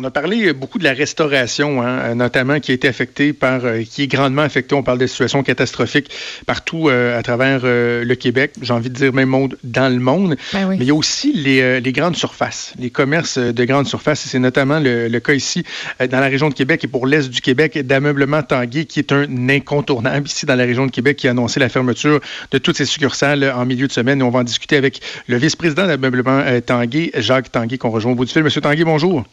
On 0.00 0.04
a 0.04 0.10
parlé 0.10 0.54
beaucoup 0.54 0.78
de 0.78 0.84
la 0.84 0.94
restauration, 0.94 1.82
hein, 1.82 2.14
notamment 2.14 2.58
qui 2.58 2.70
a 2.70 2.74
été 2.74 2.88
affectée 2.88 3.34
par, 3.34 3.66
euh, 3.66 3.82
qui 3.82 4.04
est 4.04 4.06
grandement 4.06 4.40
affectée. 4.40 4.74
On 4.74 4.82
parle 4.82 4.96
des 4.96 5.08
situations 5.08 5.42
catastrophiques 5.42 6.10
partout 6.46 6.88
euh, 6.88 7.18
à 7.18 7.22
travers 7.22 7.60
euh, 7.64 8.02
le 8.02 8.14
Québec. 8.14 8.52
J'ai 8.62 8.72
envie 8.72 8.88
de 8.88 8.94
dire 8.94 9.12
même 9.12 9.28
monde 9.28 9.58
dans 9.62 9.92
le 9.92 10.00
monde. 10.00 10.36
Ben 10.54 10.66
oui. 10.66 10.76
Mais 10.78 10.86
il 10.86 10.88
y 10.88 10.90
a 10.90 10.94
aussi 10.94 11.34
les, 11.34 11.82
les, 11.82 11.92
grandes 11.92 12.16
surfaces, 12.16 12.72
les 12.78 12.88
commerces 12.88 13.36
de 13.36 13.64
grandes 13.66 13.88
surfaces. 13.88 14.20
C'est 14.20 14.38
notamment 14.38 14.80
le, 14.80 15.08
le, 15.08 15.20
cas 15.20 15.34
ici 15.34 15.64
dans 15.98 16.20
la 16.20 16.28
région 16.28 16.48
de 16.48 16.54
Québec 16.54 16.82
et 16.82 16.88
pour 16.88 17.06
l'est 17.06 17.28
du 17.28 17.42
Québec 17.42 17.78
d'ameublement 17.86 18.42
Tanguay, 18.42 18.86
qui 18.86 19.00
est 19.00 19.12
un 19.12 19.50
incontournable 19.50 20.26
ici 20.26 20.46
dans 20.46 20.56
la 20.56 20.64
région 20.64 20.86
de 20.86 20.90
Québec, 20.92 21.18
qui 21.18 21.28
a 21.28 21.32
annoncé 21.32 21.60
la 21.60 21.68
fermeture 21.68 22.20
de 22.52 22.56
toutes 22.56 22.78
ses 22.78 22.86
succursales 22.86 23.52
en 23.54 23.66
milieu 23.66 23.86
de 23.86 23.92
semaine. 23.92 24.20
Et 24.20 24.24
on 24.24 24.30
va 24.30 24.38
en 24.38 24.44
discuter 24.44 24.78
avec 24.78 25.02
le 25.26 25.36
vice-président 25.36 25.86
d'ameublement 25.86 26.42
Tanguay, 26.64 27.10
Jacques 27.18 27.52
Tanguay, 27.52 27.76
qu'on 27.76 27.90
rejoint 27.90 28.12
au 28.12 28.14
bout 28.14 28.24
du 28.24 28.32
fil. 28.32 28.42
Monsieur 28.42 28.62
Tanguay, 28.62 28.84
bonjour. 28.84 29.26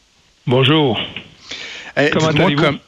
Bonjour. 0.48 0.98
Euh, 1.98 2.10
Comment 2.14 2.28
allez-vous? 2.28 2.64
Comme... 2.64 2.80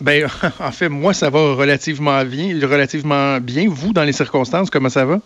Ben, 0.00 0.26
en 0.60 0.72
fait, 0.72 0.88
moi, 0.88 1.12
ça 1.12 1.28
va 1.28 1.54
relativement 1.54 2.24
bien, 2.24 2.58
relativement 2.62 3.38
bien. 3.38 3.66
Vous, 3.68 3.92
dans 3.92 4.04
les 4.04 4.14
circonstances, 4.14 4.70
comment 4.70 4.88
ça 4.88 5.04
va? 5.04 5.18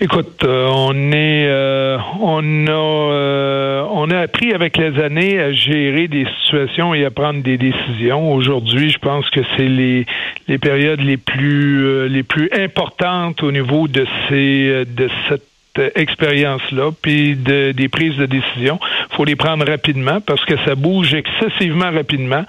Écoute, 0.00 0.44
euh, 0.44 0.66
on 0.70 1.12
est, 1.12 1.46
euh, 1.48 1.96
on 2.20 2.66
a, 2.66 2.70
euh, 2.70 3.86
on 3.90 4.10
a 4.10 4.18
appris 4.18 4.52
avec 4.52 4.76
les 4.76 5.02
années 5.02 5.40
à 5.40 5.52
gérer 5.52 6.08
des 6.08 6.26
situations 6.42 6.92
et 6.92 7.06
à 7.06 7.10
prendre 7.10 7.42
des 7.42 7.56
décisions. 7.56 8.34
Aujourd'hui, 8.34 8.90
je 8.90 8.98
pense 8.98 9.30
que 9.30 9.40
c'est 9.56 9.68
les, 9.68 10.04
les 10.46 10.58
périodes 10.58 11.00
les 11.00 11.16
plus, 11.16 12.06
les 12.10 12.22
plus 12.22 12.50
importantes 12.52 13.42
au 13.42 13.50
niveau 13.50 13.88
de 13.88 14.06
ces, 14.28 14.84
de 14.84 15.08
cette 15.30 15.53
expérience-là, 15.94 16.90
puis 17.02 17.36
de, 17.36 17.72
des 17.72 17.88
prises 17.88 18.16
de 18.16 18.26
décision. 18.26 18.78
faut 19.10 19.24
les 19.24 19.36
prendre 19.36 19.66
rapidement 19.66 20.20
parce 20.20 20.44
que 20.44 20.54
ça 20.64 20.74
bouge 20.74 21.14
excessivement 21.14 21.90
rapidement. 21.90 22.44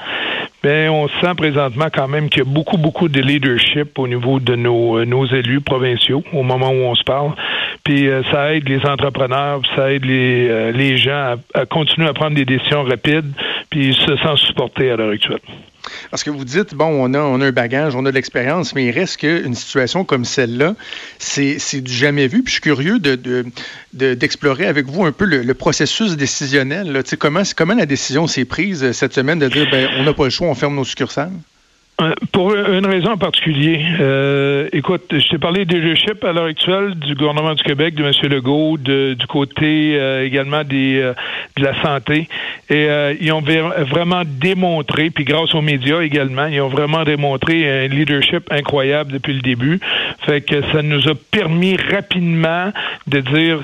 Mais 0.63 0.89
on 0.89 1.07
sent 1.07 1.35
présentement 1.37 1.85
quand 1.93 2.07
même 2.07 2.27
qu'il 2.27 2.43
y 2.43 2.47
a 2.47 2.49
beaucoup, 2.49 2.77
beaucoup 2.77 3.07
de 3.07 3.21
leadership 3.21 3.99
au 3.99 4.07
niveau 4.07 4.39
de 4.39 4.55
nos, 4.55 5.05
nos 5.05 5.25
élus 5.27 5.61
provinciaux 5.61 6.23
au 6.33 6.41
moment 6.41 6.69
où 6.69 6.85
on 6.85 6.95
se 6.95 7.03
parle. 7.03 7.33
Puis 7.83 8.07
euh, 8.07 8.23
ça 8.31 8.55
aide 8.55 8.67
les 8.67 8.83
entrepreneurs, 8.83 9.61
ça 9.75 9.91
aide 9.91 10.05
les, 10.05 10.47
euh, 10.49 10.71
les 10.71 10.97
gens 10.97 11.35
à, 11.53 11.59
à, 11.61 11.65
continuer 11.67 12.07
à 12.07 12.13
prendre 12.13 12.35
des 12.35 12.45
décisions 12.45 12.83
rapides, 12.83 13.31
puis 13.69 13.89
ils 13.89 13.95
se 13.95 14.15
sentent 14.17 14.39
supportés 14.39 14.89
à 14.89 14.95
l'heure 14.95 15.11
actuelle. 15.11 15.39
Parce 16.11 16.23
que 16.23 16.29
vous 16.29 16.45
dites, 16.45 16.73
bon, 16.75 16.85
on 16.85 17.13
a, 17.13 17.19
on 17.19 17.41
a 17.41 17.45
un 17.45 17.51
bagage, 17.51 17.95
on 17.95 18.05
a 18.05 18.09
de 18.09 18.15
l'expérience, 18.15 18.75
mais 18.75 18.85
il 18.85 18.91
reste 18.91 19.17
qu'une 19.17 19.55
situation 19.55 20.03
comme 20.03 20.25
celle-là, 20.25 20.75
c'est 21.19 21.81
du 21.81 21.93
jamais 21.93 22.27
vu. 22.27 22.43
Puis 22.43 22.47
je 22.47 22.53
suis 22.53 22.61
curieux 22.61 22.99
d'explorer 22.99 24.63
de, 24.63 24.67
de, 24.67 24.69
avec 24.69 24.85
vous 24.87 25.05
un 25.05 25.11
peu 25.11 25.25
le, 25.25 25.53
processus 25.53 26.17
décisionnel. 26.17 27.01
Comment, 27.17 27.43
comment 27.55 27.75
la 27.75 27.85
décision 27.85 28.27
s'est 28.27 28.45
prise 28.45 28.91
cette 28.91 29.13
semaine 29.13 29.39
de 29.39 29.47
dire, 29.47 29.67
ben, 29.71 29.89
on 29.97 30.03
n'a 30.03 30.13
pas 30.13 30.25
le 30.25 30.29
choix, 30.29 30.47
on 30.47 30.55
ferme 30.55 30.75
nos 30.75 30.85
succursales? 30.85 31.31
Pour 32.33 32.53
une 32.53 32.85
raison 32.85 33.11
en 33.11 33.17
particulier, 33.17 33.81
euh, 34.01 34.67
écoute, 34.73 35.03
je 35.11 35.29
t'ai 35.29 35.37
parlé 35.37 35.63
des 35.63 35.79
leadership 35.79 36.25
à 36.25 36.33
l'heure 36.33 36.47
actuelle 36.47 36.93
du 36.95 37.15
gouvernement 37.15 37.53
du 37.53 37.63
Québec, 37.63 37.95
de 37.95 38.03
M. 38.03 38.11
Legault, 38.29 38.77
de, 38.77 39.13
du 39.13 39.27
côté 39.27 39.97
euh, 39.97 40.25
également 40.25 40.65
des, 40.65 40.99
euh, 40.99 41.13
de 41.57 41.63
la 41.63 41.81
santé. 41.81 42.27
Et 42.69 42.87
euh, 42.89 43.13
ils 43.19 43.31
ont 43.31 43.41
vraiment 43.41 44.23
démontré, 44.25 45.09
puis 45.09 45.23
grâce 45.23 45.53
aux 45.55 45.61
médias 45.61 46.01
également, 46.01 46.47
ils 46.47 46.61
ont 46.61 46.67
vraiment 46.67 47.03
démontré 47.03 47.85
un 47.85 47.87
leadership 47.87 48.51
incroyable 48.51 49.13
depuis 49.13 49.33
le 49.33 49.41
début. 49.41 49.79
Fait 50.25 50.41
que 50.41 50.61
ça 50.73 50.81
nous 50.81 51.07
a 51.07 51.13
permis 51.31 51.77
rapidement 51.77 52.71
de 53.07 53.19
dire 53.19 53.59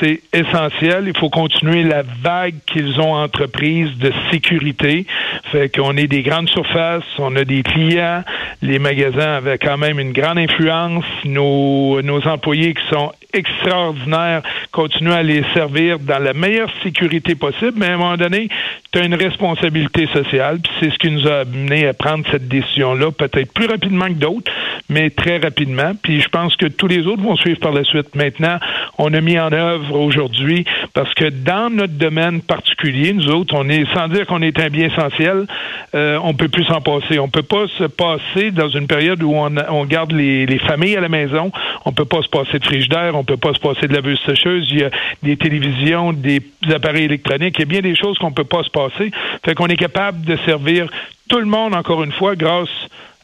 c'est 0.00 0.20
essentiel, 0.32 1.04
il 1.06 1.16
faut 1.16 1.30
continuer 1.30 1.82
la 1.82 2.02
vague 2.02 2.56
qu'ils 2.66 3.00
ont 3.00 3.14
entreprise 3.14 3.96
de 3.98 4.12
sécurité. 4.30 5.06
Fait 5.52 5.68
qu'on 5.74 5.96
est 5.96 6.06
des 6.06 6.22
grandes 6.22 6.48
surfaces, 6.48 7.04
on 7.18 7.34
a 7.36 7.44
des 7.44 7.62
clients, 7.62 8.22
les 8.62 8.78
magasins 8.78 9.36
avaient 9.36 9.58
quand 9.58 9.78
même 9.78 9.98
une 9.98 10.12
grande 10.12 10.38
influence, 10.38 11.04
nos, 11.24 12.02
nos 12.02 12.26
employés 12.26 12.74
qui 12.74 12.82
sont 12.90 13.12
extraordinaires 13.32 14.42
continuent 14.76 15.12
à 15.12 15.22
les 15.22 15.42
servir 15.54 15.98
dans 15.98 16.18
la 16.18 16.34
meilleure 16.34 16.70
sécurité 16.82 17.34
possible, 17.34 17.72
mais 17.76 17.86
à 17.86 17.94
un 17.94 17.96
moment 17.96 18.16
donné, 18.18 18.50
tu 18.92 18.98
as 18.98 19.06
une 19.06 19.14
responsabilité 19.14 20.06
sociale, 20.08 20.58
puis 20.62 20.70
c'est 20.78 20.90
ce 20.90 20.98
qui 20.98 21.10
nous 21.10 21.26
a 21.26 21.40
amené 21.40 21.88
à 21.88 21.94
prendre 21.94 22.26
cette 22.30 22.46
décision-là, 22.46 23.10
peut-être 23.10 23.54
plus 23.54 23.68
rapidement 23.68 24.08
que 24.08 24.20
d'autres, 24.26 24.52
mais 24.90 25.08
très 25.08 25.38
rapidement. 25.38 25.92
Puis 26.02 26.20
je 26.20 26.28
pense 26.28 26.56
que 26.56 26.66
tous 26.66 26.88
les 26.88 27.06
autres 27.06 27.22
vont 27.22 27.36
suivre 27.36 27.58
par 27.58 27.72
la 27.72 27.84
suite. 27.84 28.14
Maintenant, 28.14 28.58
on 28.98 29.12
a 29.12 29.20
mis 29.20 29.38
en 29.38 29.52
œuvre 29.52 29.98
aujourd'hui, 29.98 30.64
parce 30.94 31.12
que 31.14 31.26
dans 31.26 31.70
notre 31.70 31.94
domaine 31.94 32.40
particulier, 32.40 33.12
nous 33.12 33.28
autres, 33.28 33.54
on 33.56 33.68
est, 33.68 33.84
sans 33.94 34.08
dire 34.08 34.26
qu'on 34.26 34.42
est 34.42 34.58
un 34.58 34.68
bien 34.68 34.86
essentiel, 34.86 35.46
euh, 35.94 36.18
on 36.22 36.34
peut 36.34 36.48
plus 36.48 36.64
s'en 36.64 36.80
passer. 36.80 37.18
On 37.18 37.28
peut 37.28 37.42
pas 37.42 37.66
se 37.78 37.84
passer 37.84 38.50
dans 38.50 38.68
une 38.68 38.86
période 38.86 39.22
où 39.22 39.34
on, 39.34 39.84
garde 39.84 40.12
les, 40.12 40.46
les, 40.46 40.58
familles 40.58 40.96
à 40.96 41.00
la 41.00 41.08
maison, 41.08 41.52
on 41.84 41.92
peut 41.92 42.04
pas 42.04 42.22
se 42.22 42.28
passer 42.28 42.58
de 42.58 42.64
frigidaire, 42.64 43.14
on 43.14 43.24
peut 43.24 43.36
pas 43.36 43.52
se 43.54 43.60
passer 43.60 43.86
de 43.86 43.94
laveuse 43.94 44.20
sécheuse, 44.26 44.66
il 44.70 44.80
y 44.80 44.84
a 44.84 44.90
des 45.22 45.36
télévisions, 45.36 46.12
des 46.12 46.40
appareils 46.74 47.04
électroniques, 47.04 47.56
il 47.58 47.60
y 47.60 47.62
a 47.62 47.66
bien 47.66 47.80
des 47.80 47.94
choses 47.94 48.18
qu'on 48.18 48.32
peut 48.32 48.44
pas 48.44 48.62
se 48.62 48.70
passer. 48.70 49.10
Fait 49.44 49.54
qu'on 49.54 49.66
est 49.66 49.76
capable 49.76 50.24
de 50.24 50.36
servir 50.44 50.88
tout 51.28 51.38
le 51.38 51.46
monde, 51.46 51.74
encore 51.74 52.02
une 52.04 52.12
fois, 52.12 52.36
grâce 52.36 52.68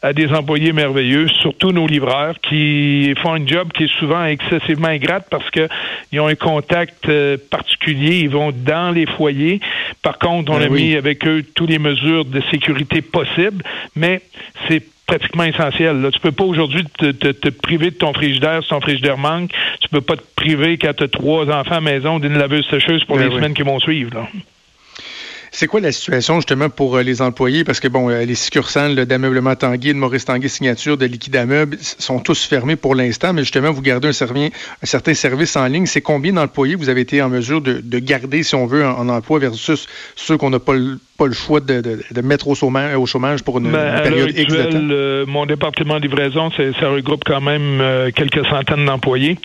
à 0.02 0.12
des 0.12 0.32
employés 0.32 0.72
merveilleux, 0.72 1.28
surtout 1.28 1.70
nos 1.70 1.86
livreurs, 1.86 2.34
qui 2.40 3.14
font 3.22 3.34
un 3.34 3.46
job 3.46 3.72
qui 3.72 3.84
est 3.84 3.98
souvent 3.98 4.24
excessivement 4.24 4.88
ingrate 4.88 5.26
parce 5.30 5.48
qu'ils 5.50 6.20
ont 6.20 6.26
un 6.26 6.34
contact 6.34 7.08
euh, 7.08 7.36
particulier, 7.50 8.18
ils 8.18 8.30
vont 8.30 8.52
dans 8.52 8.90
les 8.90 9.06
foyers. 9.06 9.60
Par 10.02 10.18
contre, 10.18 10.50
on 10.52 10.58
Ben 10.58 10.66
a 10.66 10.68
oui. 10.68 10.82
mis 10.88 10.96
avec 10.96 11.26
eux 11.26 11.44
toutes 11.54 11.70
les 11.70 11.78
mesures 11.78 12.24
de 12.24 12.42
sécurité 12.50 13.00
possibles, 13.00 13.62
mais 13.94 14.20
c'est 14.68 14.82
pratiquement 15.06 15.44
essentiel. 15.44 16.00
Là. 16.00 16.10
Tu 16.10 16.18
peux 16.20 16.32
pas 16.32 16.44
aujourd'hui 16.44 16.84
te, 16.98 17.12
te, 17.12 17.28
te, 17.28 17.48
priver 17.50 17.90
de 17.90 17.96
ton 17.96 18.12
frigidaire 18.12 18.62
si 18.62 18.70
ton 18.70 18.80
frigidaire 18.80 19.18
manque. 19.18 19.50
Tu 19.80 19.88
peux 19.88 20.00
pas 20.00 20.16
te 20.16 20.22
priver 20.36 20.78
quand 20.78 20.94
tu 20.94 21.04
as 21.04 21.08
trois 21.08 21.44
enfants 21.50 21.72
à 21.72 21.74
la 21.74 21.80
maison 21.80 22.18
d'une 22.18 22.38
laveuse 22.38 22.66
sécheuse 22.70 23.04
pour 23.04 23.16
Ben 23.18 23.24
les 23.24 23.28
oui. 23.30 23.36
semaines 23.36 23.54
qui 23.54 23.62
vont 23.62 23.78
suivre. 23.78 24.14
Là. 24.14 24.28
C'est 25.54 25.66
quoi 25.66 25.80
la 25.80 25.92
situation 25.92 26.36
justement 26.36 26.70
pour 26.70 26.96
euh, 26.96 27.02
les 27.02 27.20
employés? 27.20 27.62
Parce 27.62 27.78
que 27.78 27.86
bon, 27.86 28.08
euh, 28.08 28.24
les 28.24 28.34
succursales 28.34 29.04
d'ameublement 29.04 29.54
Tanguy, 29.54 29.92
de 29.92 29.98
Maurice 29.98 30.24
Tanguy 30.24 30.48
Signature, 30.48 30.96
de 30.96 31.04
Liquidameuble 31.04 31.76
sont 31.98 32.20
tous 32.20 32.46
fermés 32.46 32.74
pour 32.74 32.94
l'instant, 32.94 33.34
mais 33.34 33.42
justement, 33.42 33.70
vous 33.70 33.82
gardez 33.82 34.08
un, 34.08 34.12
un 34.12 34.86
certain 34.86 35.12
service 35.12 35.54
en 35.56 35.66
ligne. 35.66 35.84
C'est 35.84 36.00
combien 36.00 36.32
d'employés 36.32 36.74
vous 36.74 36.88
avez 36.88 37.02
été 37.02 37.20
en 37.20 37.28
mesure 37.28 37.60
de, 37.60 37.82
de 37.84 37.98
garder, 37.98 38.42
si 38.42 38.54
on 38.54 38.64
veut, 38.64 38.84
en, 38.86 38.98
en 38.98 39.08
emploi 39.10 39.40
versus 39.40 39.86
ceux 40.16 40.38
qu'on 40.38 40.48
n'a 40.48 40.58
pas 40.58 40.72
le, 40.72 40.98
pas 41.22 41.28
le 41.28 41.34
choix 41.34 41.60
de, 41.60 41.80
de- 41.80 42.00
de 42.10 42.20
mettre 42.22 42.48
au 42.48 42.54
chômage, 42.54 42.96
au 42.96 43.06
chômage 43.06 43.42
pour 43.44 43.58
une, 43.58 43.70
Ben, 43.70 43.96
une 43.96 44.02
période 44.02 44.30
X 44.36 44.52
de 44.52 44.56
temps? 44.56 44.62
actuelle, 44.64 44.88
euh, 44.90 45.24
mon 45.26 45.46
département 45.46 45.96
de 45.98 46.02
livraison, 46.02 46.50
ça 46.50 46.88
regroupe 46.88 47.22
quand 47.24 47.40
même 47.40 47.80
euh, 47.80 48.10
quelques 48.14 48.44
centaines 48.46 48.84
d'employés, 48.86 49.38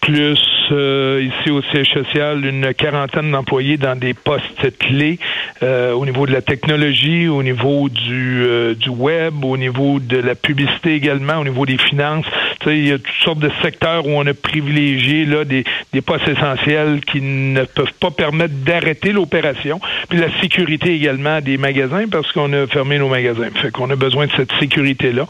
plus 0.00 0.38
euh, 0.72 1.22
ici 1.30 1.50
au 1.50 1.62
siège 1.70 1.88
social, 1.92 2.44
une 2.44 2.72
quarantaine 2.74 3.30
d'employés 3.30 3.76
dans 3.76 3.96
des 3.98 4.14
postes 4.14 4.76
clés 4.78 5.18
euh, 5.62 5.92
au 5.92 6.04
niveau 6.06 6.26
de 6.26 6.32
la 6.32 6.42
technologie, 6.42 7.28
au 7.28 7.42
niveau 7.42 7.88
du, 7.88 8.42
euh, 8.44 8.74
du 8.74 8.88
web, 8.88 9.44
au 9.44 9.56
niveau 9.56 10.00
de 10.00 10.16
la 10.16 10.34
publicité 10.34 10.94
également, 10.94 11.38
au 11.38 11.44
niveau 11.44 11.66
des 11.66 11.78
finances. 11.78 12.26
Il 12.66 12.88
y 12.88 12.92
a 12.92 12.98
toutes 12.98 13.22
sortes 13.22 13.38
de 13.38 13.50
secteurs 13.62 14.06
où 14.06 14.10
on 14.10 14.26
a 14.26 14.34
privilégié 14.34 15.24
là, 15.24 15.44
des, 15.44 15.64
des 15.92 16.00
postes 16.00 16.28
essentiels 16.28 17.00
qui 17.04 17.20
ne 17.20 17.64
peuvent 17.64 17.92
pas 18.00 18.10
permettre 18.10 18.54
d'arrêter 18.64 19.12
l'opération. 19.12 19.80
Puis 20.08 20.18
la 20.18 20.28
sécurité 20.40 20.94
également 20.94 21.40
des 21.40 21.58
magasins 21.58 22.04
parce 22.10 22.30
qu'on 22.32 22.52
a 22.52 22.66
fermé 22.66 22.98
nos 22.98 23.08
magasins. 23.08 23.48
Fait 23.54 23.70
qu'on 23.70 23.90
a 23.90 23.96
besoin 23.96 24.26
de 24.26 24.32
cette 24.36 24.52
sécurité-là. 24.60 25.26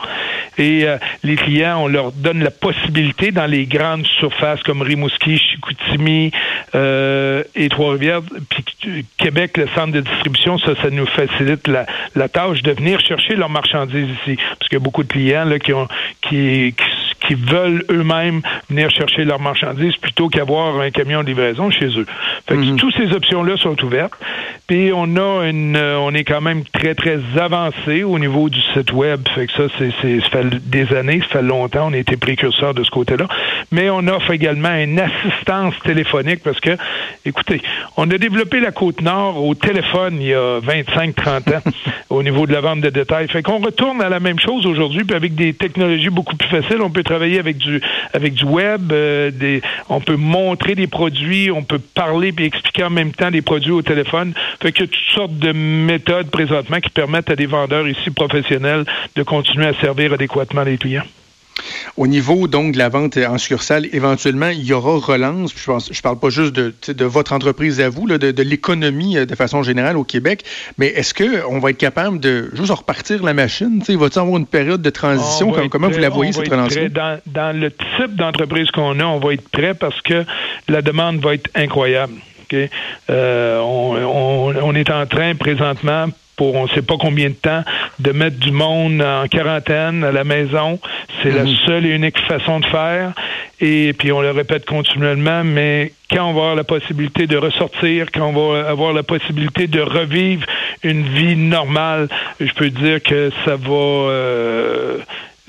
Et 0.58 0.84
euh, 0.84 0.98
les 1.22 1.36
clients, 1.36 1.82
on 1.82 1.88
leur 1.88 2.12
donne 2.12 2.42
la 2.42 2.50
possibilité 2.50 3.30
dans 3.30 3.46
les 3.46 3.66
grandes 3.66 4.06
surfaces 4.18 4.62
comme 4.62 4.82
Rimouski, 4.82 5.38
Chicoutimi 5.38 6.30
euh, 6.74 7.42
et 7.54 7.68
Trois-Rivières, 7.68 8.20
puis 8.50 9.06
Québec, 9.16 9.56
le 9.56 9.66
centre 9.74 9.92
de 9.92 10.00
distribution, 10.00 10.58
ça, 10.58 10.74
ça 10.82 10.90
nous 10.90 11.06
facilite 11.06 11.68
la, 11.68 11.86
la 12.14 12.28
tâche 12.28 12.62
de 12.62 12.72
venir 12.72 13.00
chercher 13.00 13.34
leurs 13.34 13.48
marchandises 13.48 14.08
ici. 14.22 14.36
Parce 14.58 14.68
qu'il 14.68 14.78
y 14.78 14.82
a 14.82 14.84
beaucoup 14.84 15.02
de 15.02 15.08
clients 15.08 15.44
là, 15.44 15.58
qui 15.58 15.72
ont 15.72 15.88
qui, 16.20 16.74
qui 16.76 17.01
qui 17.26 17.34
veulent 17.34 17.84
eux-mêmes 17.90 18.42
venir 18.68 18.90
chercher 18.90 19.24
leurs 19.24 19.40
marchandises 19.40 19.96
plutôt 19.96 20.28
qu'avoir 20.28 20.80
un 20.80 20.90
camion 20.90 21.22
de 21.22 21.28
livraison 21.28 21.70
chez 21.70 21.86
eux. 21.98 22.06
Fait 22.48 22.54
que 22.54 22.60
mhm. 22.60 22.76
toutes 22.76 22.94
ces 22.96 23.12
options-là 23.12 23.56
sont 23.56 23.82
ouvertes. 23.84 24.14
Puis 24.66 24.92
on 24.94 25.16
a 25.16 25.46
une, 25.48 25.76
euh, 25.76 25.98
on 25.98 26.14
est 26.14 26.24
quand 26.24 26.40
même 26.40 26.64
très 26.64 26.94
très 26.94 27.18
avancé 27.38 28.04
au 28.04 28.18
niveau 28.18 28.48
du 28.48 28.60
site 28.74 28.92
web. 28.92 29.20
Fait 29.34 29.46
que 29.46 29.52
ça, 29.52 29.64
c'est, 29.78 30.20
ça 30.20 30.28
fait 30.28 30.68
des 30.68 30.94
années, 30.94 31.20
ça 31.20 31.38
fait 31.38 31.42
longtemps, 31.42 31.88
on 31.90 31.92
a 31.92 31.98
été 31.98 32.16
précurseur 32.16 32.74
de 32.74 32.82
ce 32.82 32.90
côté-là. 32.90 33.26
Mais 33.70 33.90
on 33.90 34.06
offre 34.08 34.30
également 34.30 34.74
une 34.74 34.98
assistance 35.00 35.74
téléphonique 35.84 36.42
parce 36.42 36.60
que, 36.60 36.76
écoutez, 37.24 37.60
on 37.96 38.10
a 38.10 38.18
développé 38.18 38.60
la 38.60 38.70
côte 38.70 39.00
nord 39.02 39.44
au 39.44 39.54
téléphone 39.54 40.18
il 40.20 40.28
y 40.28 40.34
a 40.34 40.60
25-30 40.60 41.56
ans 41.56 41.60
au 42.10 42.22
niveau 42.22 42.46
de 42.46 42.52
la 42.52 42.60
vente 42.60 42.80
de 42.80 42.90
détails. 42.90 43.28
Fait 43.28 43.42
qu'on 43.42 43.58
retourne 43.58 44.00
à 44.00 44.08
la 44.08 44.20
même 44.20 44.38
chose 44.38 44.66
aujourd'hui, 44.66 45.04
puis 45.04 45.16
avec 45.16 45.34
des 45.34 45.54
technologies 45.54 46.10
beaucoup 46.10 46.36
plus 46.36 46.48
faciles, 46.48 46.80
on 46.82 46.90
peut 46.90 47.02
travailler 47.12 47.38
avec 47.38 47.58
du 47.58 47.80
avec 48.14 48.32
du 48.32 48.44
web, 48.44 48.90
euh, 48.90 49.60
on 49.90 50.00
peut 50.00 50.16
montrer 50.16 50.74
des 50.74 50.86
produits, 50.86 51.50
on 51.50 51.62
peut 51.62 51.78
parler 51.78 52.32
puis 52.32 52.46
expliquer 52.46 52.84
en 52.84 52.90
même 52.90 53.12
temps 53.12 53.30
des 53.30 53.42
produits 53.42 53.72
au 53.72 53.82
téléphone. 53.82 54.32
Fait 54.62 54.68
a 54.68 54.86
toutes 54.86 54.94
sortes 55.14 55.36
de 55.36 55.52
méthodes 55.52 56.30
présentement 56.30 56.80
qui 56.80 56.88
permettent 56.88 57.30
à 57.30 57.36
des 57.36 57.46
vendeurs 57.46 57.86
ici 57.86 58.10
professionnels 58.10 58.84
de 59.14 59.22
continuer 59.22 59.66
à 59.66 59.74
servir 59.74 60.14
adéquatement 60.14 60.62
les 60.62 60.78
clients. 60.78 61.04
Au 61.96 62.06
niveau 62.06 62.48
donc 62.48 62.72
de 62.72 62.78
la 62.78 62.88
vente 62.88 63.16
en 63.16 63.38
succursale, 63.38 63.86
éventuellement, 63.92 64.48
il 64.48 64.64
y 64.64 64.72
aura 64.72 64.98
relance. 64.98 65.52
Je 65.54 65.70
ne 65.70 65.78
je 65.90 66.02
parle 66.02 66.18
pas 66.18 66.30
juste 66.30 66.52
de, 66.52 66.74
de, 66.88 67.04
votre 67.04 67.32
entreprise 67.32 67.80
à 67.80 67.88
vous, 67.88 68.06
de, 68.06 68.42
l'économie 68.42 69.18
euh, 69.18 69.26
de 69.26 69.34
façon 69.34 69.62
générale 69.62 69.96
au 69.96 70.04
Québec, 70.04 70.44
mais 70.78 70.88
est-ce 70.88 71.14
qu'on 71.14 71.58
va 71.58 71.70
être 71.70 71.78
capable 71.78 72.20
de 72.20 72.50
juste 72.54 72.72
repartir 72.72 73.22
la 73.22 73.34
machine? 73.34 73.78
Va-t-il 73.80 74.18
avoir 74.18 74.36
une 74.38 74.46
période 74.46 74.82
de 74.82 74.90
transition? 74.90 75.52
comment 75.70 75.88
vous 75.88 75.98
la 75.98 76.08
voyez, 76.08 76.32
cette 76.32 76.48
relance 76.48 76.74
dans, 76.74 77.20
dans, 77.26 77.56
le 77.56 77.70
type 77.70 78.16
d'entreprise 78.16 78.70
qu'on 78.70 78.98
a, 79.00 79.04
on 79.04 79.18
va 79.18 79.34
être 79.34 79.48
prêt 79.48 79.74
parce 79.74 80.00
que 80.02 80.24
la 80.68 80.82
demande 80.82 81.20
va 81.20 81.34
être 81.34 81.50
incroyable. 81.54 82.14
Euh, 83.10 83.58
on, 83.60 84.54
on, 84.62 84.74
est 84.74 84.90
en 84.90 85.06
train 85.06 85.34
présentement 85.34 86.06
pour 86.36 86.54
on 86.54 86.64
ne 86.64 86.68
sait 86.70 86.82
pas 86.82 86.96
combien 86.98 87.28
de 87.28 87.34
temps 87.34 87.62
de 87.98 88.12
mettre 88.12 88.38
du 88.38 88.50
monde 88.50 89.02
en 89.02 89.26
quarantaine 89.28 90.04
à 90.04 90.12
la 90.12 90.24
maison. 90.24 90.78
C'est 91.22 91.30
la 91.30 91.44
mhm. 91.44 91.56
seule 91.66 91.86
et 91.86 91.90
unique 91.90 92.18
façon 92.26 92.60
de 92.60 92.66
faire. 92.66 93.12
Et 93.60 93.92
puis 93.92 94.12
on 94.12 94.20
le 94.20 94.30
répète 94.30 94.66
continuellement, 94.66 95.44
mais 95.44 95.92
quand 96.10 96.24
on 96.28 96.32
va 96.32 96.40
avoir 96.40 96.54
la 96.56 96.64
possibilité 96.64 97.26
de 97.26 97.36
ressortir, 97.36 98.06
quand 98.12 98.26
on 98.34 98.52
va 98.52 98.68
avoir 98.68 98.92
la 98.92 99.02
possibilité 99.02 99.66
de 99.66 99.80
revivre 99.80 100.44
une 100.82 101.04
vie 101.04 101.36
normale, 101.36 102.08
je 102.40 102.52
peux 102.54 102.70
dire 102.70 103.02
que 103.02 103.30
ça 103.44 103.56
va. 103.56 103.70
Euh, 103.70 104.98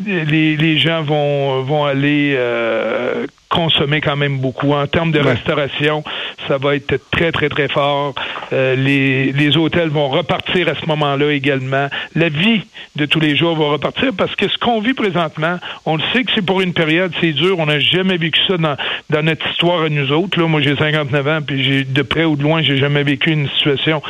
les, 0.06 0.58
les, 0.58 0.80
gens 0.80 1.04
vont, 1.04 1.62
vont 1.62 1.86
aller 1.86 2.34
euh, 2.36 3.26
consommer 3.54 4.02
quand 4.02 4.16
même 4.16 4.40
beaucoup. 4.40 4.74
En 4.74 4.88
termes 4.88 5.12
de 5.12 5.20
restauration, 5.20 6.04
ça 6.48 6.58
va 6.58 6.76
être 6.76 7.00
très, 7.12 7.32
très, 7.32 7.50
très 7.50 7.68
fort. 7.68 8.16
Euh, 8.52 8.76
les, 8.76 9.32
les 9.32 9.58
hôtels 9.58 9.90
vont 9.90 10.10
repartir 10.10 10.68
à 10.68 10.74
ce 10.74 10.86
moment-là 10.88 11.32
également. 11.32 11.88
La 12.16 12.30
vie 12.30 12.64
de 12.96 13.06
tous 13.06 13.20
les 13.20 13.36
jours 13.36 13.56
va 13.56 13.66
repartir 13.66 14.10
parce 14.18 14.36
que 14.36 14.48
ce 14.48 14.58
qu'on 14.58 14.82
vit 14.82 14.94
présentement, 14.96 15.60
on 15.86 15.98
le 15.98 16.04
sait 16.14 16.24
que 16.24 16.32
c'est 16.34 16.46
pour 16.46 16.62
une 16.62 16.74
période, 16.74 17.14
c'est 17.22 17.34
dur. 17.34 17.60
On 17.60 17.68
n'a 17.68 17.80
jamais 17.80 18.18
vécu 18.18 18.40
ça 18.48 18.58
dans, 18.58 18.76
dans 19.12 19.24
notre 19.24 19.48
histoire 19.52 19.84
à 19.84 19.90
nous 19.90 20.12
autres. 20.12 20.40
Là, 20.40 20.48
moi, 20.48 20.62
j'ai 20.62 20.76
59 20.76 21.28
ans, 21.28 21.40
puis 21.46 21.64
j'ai 21.64 21.84
de 21.84 22.02
près 22.02 22.26
ou 22.26 22.36
de 22.36 22.42
loin, 22.42 22.64
j'ai 22.64 22.78
jamais 22.78 23.04
vécu 23.04 23.32
une 23.32 23.48
situation 23.50 24.02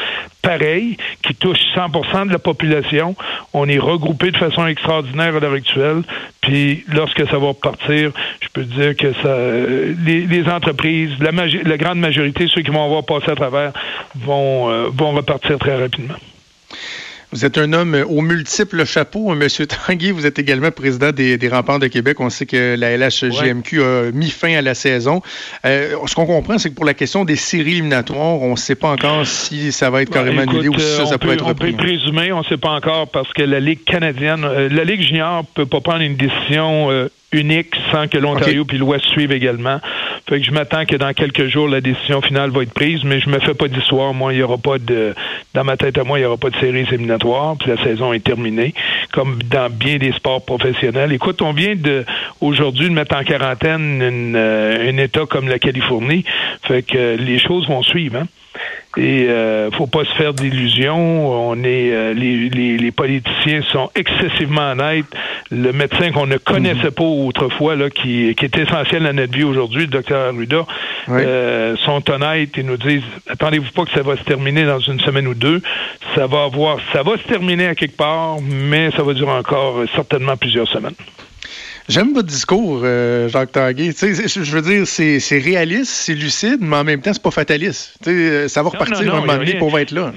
pareille 0.43 0.97
qui 1.23 1.33
touche 1.33 1.57
100% 1.75 2.27
de 2.27 2.33
la 2.33 2.39
population. 2.39 3.15
On 3.53 3.67
est 3.67 3.79
regroupé 3.79 4.29
de 4.29 4.37
façon 4.37 4.67
extraordinaire 4.67 5.35
à 5.35 5.39
l'heure 5.39 5.53
actuelle. 5.53 6.03
Puis 6.41 6.83
lorsque 6.93 7.25
ça 7.29 7.37
va 7.37 7.47
repartir, 7.47 8.11
je 8.41 8.47
peux 8.53 8.63
dire 8.63 8.95
que 8.95 9.13
ça 9.23 9.32
euh, 9.33 9.93
les, 10.05 10.47
entreprises, 10.49 11.11
la, 11.19 11.31
la, 11.31 11.77
grande 11.77 11.99
majorité, 11.99 12.47
ceux 12.47 12.61
qui 12.61 12.71
vont 12.71 12.83
avoir 12.83 13.03
passé 13.03 13.31
à 13.31 13.35
travers, 13.35 13.73
vont, 14.15 14.69
euh, 14.69 14.89
vont 14.93 15.11
repartir 15.11 15.57
très 15.59 15.75
rapidement. 15.75 16.15
Vous 17.33 17.45
êtes 17.45 17.57
un 17.57 17.73
homme 17.73 17.97
aux 18.07 18.21
multiples 18.21 18.85
chapeaux, 18.85 19.31
hein, 19.31 19.35
Monsieur 19.35 19.65
Tanguy. 19.87 20.11
Vous 20.11 20.27
êtes 20.27 20.37
également 20.37 20.69
président 20.69 21.11
des, 21.11 21.49
remparts 21.51 21.79
de 21.79 21.87
Québec. 21.87 22.19
On 22.19 22.29
sait 22.29 22.45
que 22.45 22.75
la 22.77 22.95
LHGMQ 22.95 23.81
a 23.81 24.11
mis 24.11 24.29
fin 24.29 24.53
à 24.53 24.61
la 24.61 24.75
saison. 24.75 25.23
Euh, 25.65 25.95
ce 26.05 26.13
qu'on 26.13 26.27
comprend, 26.27 26.59
c'est 26.59 26.69
que 26.69 26.75
pour 26.75 26.85
la 26.85 26.93
question 26.93 27.25
des 27.25 27.35
séries 27.35 27.71
éliminatoires, 27.71 28.39
on 28.39 28.51
ne 28.51 28.55
sait 28.55 28.75
pas 28.75 28.89
encore 28.89 29.25
si 29.25 29.71
ça 29.71 29.89
va 29.89 30.03
être 30.03 30.11
ben, 30.11 30.19
carrément 30.19 30.43
annulé 30.43 30.67
ou 30.67 30.77
si 30.77 31.07
ça, 31.07 31.17
peut, 31.17 31.31
être 31.31 31.43
repris. 31.43 31.73
On 31.73 31.77
peut 31.77 31.83
présumer, 31.83 32.31
on 32.31 32.39
ne 32.39 32.45
sait 32.45 32.57
pas 32.57 32.69
encore 32.69 33.07
parce 33.07 33.33
que 33.33 33.41
la 33.41 33.59
Ligue 33.59 33.83
canadienne, 33.83 34.45
la 34.69 34.83
Ligue 34.83 35.01
junior 35.01 35.39
ne 35.41 35.47
peut 35.55 35.65
pas 35.65 35.81
prendre 35.81 36.01
une 36.01 36.15
décision 36.15 37.09
unique 37.31 37.73
sans 37.91 38.07
que 38.07 38.17
l'Ontario 38.17 38.63
puis 38.63 38.77
l'Ouest 38.77 39.05
suivent 39.05 39.31
également. 39.31 39.79
Fait 40.27 40.39
que 40.39 40.45
je 40.45 40.51
m'attends 40.51 40.85
que 40.85 40.95
dans 40.95 41.11
quelques 41.13 41.47
jours, 41.47 41.67
la 41.67 41.81
décision 41.81 42.21
finale 42.21 42.49
va 42.49 42.63
être 42.63 42.73
prise, 42.73 43.03
mais 43.03 43.19
je 43.19 43.29
me 43.29 43.39
fais 43.39 43.53
pas 43.53 43.67
d'histoire. 43.67 44.13
Moi, 44.13 44.33
il 44.33 44.39
y 44.39 44.43
aura 44.43 44.57
pas 44.57 44.77
de, 44.77 45.13
dans 45.53 45.65
ma 45.65 45.75
tête 45.75 45.97
à 45.97 46.05
moi, 46.05 46.17
il 46.17 46.21
y 46.21 46.25
aura 46.25 46.37
pas 46.37 46.49
de 46.49 46.55
séries 46.57 46.87
éliminatoires, 46.91 47.57
puis 47.57 47.69
la 47.69 47.83
saison 47.83 48.13
est 48.13 48.23
terminée, 48.23 48.73
comme 49.11 49.43
dans 49.43 49.69
bien 49.69 49.97
des 49.97 50.13
sports 50.13 50.43
professionnels. 50.45 51.11
Écoute, 51.11 51.41
on 51.41 51.51
vient 51.51 51.75
de, 51.75 52.05
aujourd'hui, 52.39 52.87
de 52.87 52.93
mettre 52.93 53.17
en 53.17 53.23
quarantaine 53.23 54.01
une, 54.01 54.35
euh, 54.37 54.89
un 54.89 54.97
État 54.97 55.25
comme 55.25 55.49
la 55.49 55.59
Californie. 55.59 56.23
Fait 56.63 56.83
que 56.83 57.17
les 57.17 57.39
choses 57.39 57.67
vont 57.67 57.83
suivre, 57.83 58.19
hein. 58.19 58.27
Et 58.95 59.27
euh, 59.27 59.71
faut 59.71 59.87
pas 59.87 60.05
se 60.05 60.13
faire 60.13 60.33
d'illusions. 60.33 61.49
On 61.49 61.55
est 61.63 61.91
euh, 61.91 62.13
les, 62.13 62.49
les, 62.49 62.77
les, 62.77 62.91
politiciens 62.91 63.61
sont 63.71 63.89
excessivement 63.95 64.71
honnêtes. 64.71 65.07
Le 65.49 65.71
médecin 65.71 66.11
qu'on 66.11 66.27
ne 66.27 66.37
connaissait 66.37 66.91
pas 66.91 67.03
autrefois, 67.03 67.75
là, 67.75 67.89
qui, 67.89 68.35
qui 68.35 68.45
est 68.45 68.57
essentiel 68.57 69.07
à 69.07 69.13
notre 69.13 69.33
vie 69.33 69.43
aujourd'hui, 69.43 69.81
le 69.81 69.87
docteur 69.87 70.27
Arruda, 70.27 70.65
euh, 71.09 71.75
sont 71.77 72.07
honnêtes 72.11 72.55
et 72.57 72.63
nous 72.63 72.77
disent 72.77 73.01
attendez-vous 73.29 73.71
pas 73.71 73.85
que 73.85 73.91
ça 73.91 74.03
va 74.03 74.15
se 74.15 74.23
terminer 74.23 74.63
dans 74.65 74.79
une 74.79 74.99
semaine 74.99 75.27
ou 75.27 75.33
deux. 75.33 75.61
Ça 76.13 76.27
va 76.27 76.43
avoir 76.43 76.77
ça 76.93 77.01
va 77.01 77.17
se 77.17 77.23
terminer 77.23 77.67
à 77.67 77.75
quelque 77.75 77.97
part, 77.97 78.37
mais 78.41 78.91
ça 78.91 79.01
va 79.01 79.13
durer 79.15 79.31
encore 79.31 79.83
certainement 79.95 80.37
plusieurs 80.37 80.67
semaines. 80.67 80.95
J'aime 81.89 82.13
votre 82.13 82.27
discours, 82.27 82.81
euh, 82.83 83.27
Jacques 83.27 83.51
Tanguay. 83.51 83.91
Je 83.91 84.55
veux 84.55 84.61
dire, 84.61 84.87
c'est 84.87 85.37
réaliste, 85.37 85.91
c'est 85.91 86.15
lucide, 86.15 86.59
mais 86.61 86.77
en 86.77 86.83
même 86.83 87.01
temps, 87.01 87.13
c'est 87.13 87.21
pas 87.21 87.31
fataliste. 87.31 87.97
sais, 88.03 88.47
ça 88.47 88.63
va 88.63 88.69
repartir 88.69 88.99
un 88.99 89.19
moment 89.19 89.37
donné 89.37 89.55
pour 89.55 89.77
être 89.77 89.91
là 89.91 90.13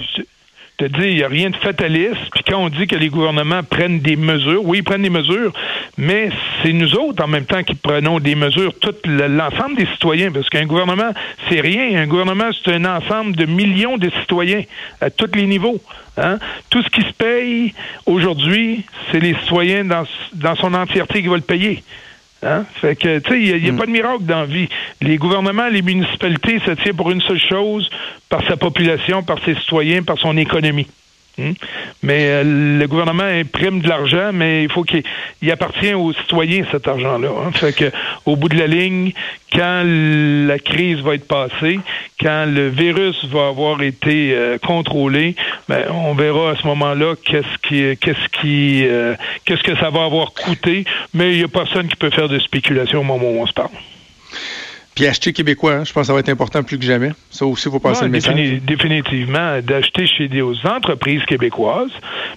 te 0.76 0.84
dis, 0.84 1.08
il 1.08 1.16
n'y 1.16 1.22
a 1.22 1.28
rien 1.28 1.50
de 1.50 1.56
fataliste. 1.56 2.30
Puis 2.32 2.44
quand 2.46 2.58
on 2.58 2.68
dit 2.68 2.86
que 2.86 2.96
les 2.96 3.08
gouvernements 3.08 3.62
prennent 3.62 4.00
des 4.00 4.16
mesures, 4.16 4.64
oui, 4.64 4.78
ils 4.78 4.84
prennent 4.84 5.02
des 5.02 5.10
mesures, 5.10 5.52
mais 5.96 6.30
c'est 6.62 6.72
nous 6.72 6.94
autres 6.94 7.24
en 7.24 7.28
même 7.28 7.46
temps 7.46 7.62
qui 7.62 7.74
prenons 7.74 8.20
des 8.20 8.34
mesures, 8.34 8.78
tout 8.78 8.94
l'ensemble 9.04 9.76
des 9.76 9.86
citoyens, 9.86 10.30
parce 10.30 10.48
qu'un 10.48 10.66
gouvernement, 10.66 11.12
c'est 11.48 11.60
rien. 11.60 12.00
Un 12.00 12.06
gouvernement, 12.06 12.50
c'est 12.64 12.74
un 12.74 12.84
ensemble 12.84 13.36
de 13.36 13.46
millions 13.46 13.96
de 13.96 14.10
citoyens 14.20 14.62
à 15.00 15.10
tous 15.10 15.30
les 15.34 15.46
niveaux. 15.46 15.80
Hein? 16.18 16.38
Tout 16.70 16.82
ce 16.82 16.88
qui 16.88 17.02
se 17.02 17.12
paye 17.12 17.74
aujourd'hui, 18.04 18.84
c'est 19.10 19.20
les 19.20 19.34
citoyens 19.34 19.84
dans, 19.84 20.04
dans 20.34 20.56
son 20.56 20.74
entièreté 20.74 21.22
qui 21.22 21.28
vont 21.28 21.34
le 21.34 21.40
payer. 21.40 21.82
Hein? 22.42 22.64
Fait 22.80 22.96
que, 22.96 23.18
tu 23.18 23.30
sais, 23.30 23.40
il 23.40 23.62
n'y 23.62 23.68
a, 23.68 23.72
mm. 23.72 23.76
pas 23.76 23.86
de 23.86 23.90
miracle 23.90 24.24
dans 24.24 24.40
la 24.40 24.46
vie. 24.46 24.68
Les 25.00 25.16
gouvernements, 25.16 25.68
les 25.68 25.82
municipalités, 25.82 26.60
ça 26.64 26.76
tient 26.76 26.92
pour 26.92 27.10
une 27.10 27.20
seule 27.22 27.40
chose, 27.40 27.88
par 28.28 28.46
sa 28.46 28.56
population, 28.56 29.22
par 29.22 29.42
ses 29.44 29.54
citoyens, 29.54 30.02
par 30.02 30.18
son 30.18 30.36
économie. 30.36 30.86
Hmm? 31.38 31.52
Mais 32.02 32.28
euh, 32.28 32.78
le 32.78 32.86
gouvernement 32.86 33.24
imprime 33.24 33.80
de 33.80 33.88
l'argent, 33.88 34.30
mais 34.32 34.62
il 34.62 34.70
faut 34.70 34.84
qu'il 34.84 35.02
appartient 35.50 35.92
aux 35.92 36.14
citoyens 36.14 36.64
cet 36.70 36.88
argent-là. 36.88 37.28
Hein. 37.28 37.52
Fait 37.52 37.74
que 37.74 37.92
au 38.24 38.36
bout 38.36 38.48
de 38.48 38.56
la 38.56 38.66
ligne, 38.66 39.12
quand 39.52 39.82
la 39.84 40.58
crise 40.58 41.00
va 41.00 41.14
être 41.14 41.28
passée, 41.28 41.78
quand 42.18 42.46
le 42.48 42.68
virus 42.68 43.22
va 43.26 43.48
avoir 43.48 43.82
été 43.82 44.32
euh, 44.34 44.56
contrôlé, 44.58 45.36
ben, 45.68 45.84
on 45.90 46.14
verra 46.14 46.52
à 46.52 46.56
ce 46.56 46.66
moment-là 46.68 47.14
qu'est-ce 47.22 47.58
qui 47.68 47.96
qu'est-ce 47.98 48.40
qui 48.40 48.86
euh, 48.86 49.14
qu'est-ce 49.44 49.62
que 49.62 49.76
ça 49.76 49.90
va 49.90 50.04
avoir 50.04 50.32
coûté. 50.32 50.84
Mais 51.12 51.32
il 51.32 51.38
n'y 51.38 51.44
a 51.44 51.48
personne 51.48 51.86
qui 51.88 51.96
peut 51.96 52.10
faire 52.10 52.30
de 52.30 52.38
spéculation 52.38 53.00
au 53.00 53.04
moment 53.04 53.28
où 53.28 53.42
on 53.42 53.46
se 53.46 53.52
parle. 53.52 53.70
Puis 54.96 55.06
acheter 55.06 55.34
québécois, 55.34 55.74
hein, 55.74 55.84
je 55.84 55.92
pense 55.92 56.04
que 56.04 56.06
ça 56.06 56.14
va 56.14 56.20
être 56.20 56.30
important 56.30 56.62
plus 56.62 56.78
que 56.78 56.84
jamais. 56.84 57.10
Ça 57.30 57.44
aussi, 57.44 57.68
il 57.68 57.70
faut 57.70 57.78
passer 57.80 58.06
le 58.06 58.10
message. 58.10 58.62
définitivement, 58.62 59.60
d'acheter 59.60 60.06
chez 60.06 60.26
des 60.26 60.42
entreprises 60.64 61.22
québécoises, 61.26 61.90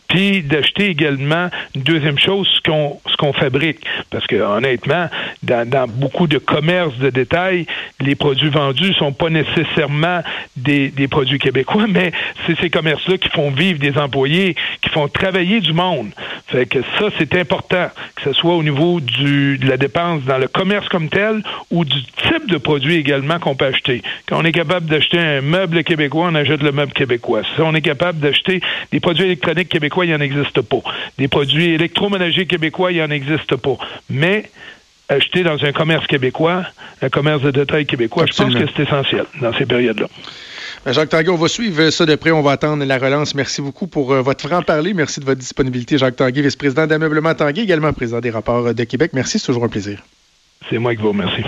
puis 0.10 0.44
d'acheter 0.44 0.88
également 0.88 1.50
une 1.74 1.84
deuxième 1.84 2.20
chose, 2.20 2.50
ce 2.54 2.70
qu'on 2.70 3.00
ce 3.10 3.16
qu'on 3.16 3.32
fabrique. 3.32 3.86
Parce 4.10 4.28
que 4.28 4.36
honnêtement, 4.36 5.08
dans, 5.42 5.68
dans, 5.68 5.88
beaucoup 5.88 6.28
de 6.28 6.38
commerces 6.38 6.98
de 6.98 7.10
détail, 7.10 7.66
les 8.01 8.16
produits 8.16 8.50
vendus 8.50 8.94
sont 8.96 9.13
pas 9.13 9.30
nécessairement 9.30 10.22
des, 10.58 10.89
des 10.89 11.08
produits 11.08 11.39
québécois, 11.39 11.86
mais 11.89 12.12
c'est 12.46 12.60
ces 12.60 12.70
commerces-là 12.70 13.18
qui 13.18 13.30
font 13.30 13.51
vivre 13.51 13.80
des 13.80 13.98
employés, 13.98 14.58
qui 14.82 14.89
font 14.89 15.08
travailler 15.08 15.62
du 15.62 15.72
monde. 15.72 16.10
Fait 16.48 16.66
que 16.66 16.80
ça, 17.00 17.08
c'est 17.18 17.36
important, 17.36 17.89
que 18.16 18.22
ce 18.24 18.34
soit 18.34 18.56
au 18.56 18.63
niveau 18.63 19.00
du, 19.00 19.58
de 19.58 19.70
la 19.70 19.78
dépense 19.78 20.24
dans 20.24 20.38
le 20.38 20.50
commerce 20.50 20.89
comme 20.89 21.08
tel 21.08 21.42
ou 21.72 21.86
du 21.86 22.01
type 22.39 22.50
de 22.50 22.58
produits 22.58 22.96
également 22.96 23.39
qu'on 23.39 23.55
peut 23.55 23.65
acheter. 23.65 24.01
Quand 24.27 24.39
on 24.41 24.46
est 24.46 24.51
capable 24.51 24.86
d'acheter 24.86 25.19
un 25.19 25.41
meuble 25.41 25.84
québécois, 25.84 26.29
on 26.31 26.36
achète 26.36 26.62
le 26.62 26.72
meuble 26.72 26.93
québécois. 26.93 27.41
Si 27.55 27.62
on 27.62 27.74
est 27.74 27.81
capable 27.81 28.19
d'acheter 28.19 28.62
des 28.91 29.00
produits 29.00 29.25
électroniques 29.25 29.69
québécois, 29.69 30.05
il 30.05 30.10
n'y 30.10 30.15
en 30.15 30.22
existe 30.22 30.62
pas. 30.62 30.81
Des 31.17 31.27
produits 31.27 31.74
électroménagers 31.74 32.46
québécois, 32.46 32.91
il 32.91 32.96
n'y 32.96 33.03
en 33.03 33.12
existe 33.12 33.55
pas. 33.55 33.77
Mais 34.10 34.50
acheter 35.10 35.43
dans 35.43 35.63
un 35.63 35.72
commerce 35.72 36.05
québécois, 36.08 36.63
un 37.01 37.10
commerce 37.10 37.41
de 37.41 37.51
détail 37.51 37.86
québécois. 37.86 38.25
Je 38.27 38.36
pense 38.36 38.53
que 38.53 38.65
c'est 38.75 38.84
essentiel 38.84 39.25
dans 39.41 39.53
ces 39.53 39.65
périodes-là. 39.65 40.08
Ben, 40.86 40.93
Jacques 40.93 41.10
Tanguay, 41.10 41.29
on 41.29 41.36
va 41.36 41.48
suivre 41.48 41.89
ça 41.89 42.05
de 42.05 42.15
près. 42.15 42.31
On 42.31 42.41
va 42.41 42.51
attendre 42.51 42.86
la 42.86 42.98
relance. 42.98 43.36
Merci 43.36 43.62
beaucoup 43.62 43.88
pour 43.88 44.13
euh, 44.13 44.22
votre 44.22 44.48
franc-parler. 44.48 44.93
Merci 44.93 45.19
de 45.19 45.25
votre 45.25 45.39
disponibilité, 45.39 45.98
Jacques 45.98 46.15
Tanguay, 46.15 46.41
vice-président 46.41 46.88
d'Ameublement 46.88 47.34
Tanguay, 47.34 47.63
également 47.63 47.91
président 47.91 48.22
des 48.22 48.29
rapports 48.29 48.74
de 48.74 48.84
Québec. 48.86 49.12
Merci, 49.13 49.39
c'est 49.39 49.48
toujours 49.48 49.65
un 49.65 49.69
plaisir. 49.69 50.00
C'est 50.69 50.77
moi 50.77 50.96
qui 50.96 51.01
vous 51.01 51.10
remercie. 51.10 51.43